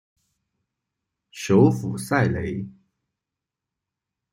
[1.29, 2.65] 首府塞雷。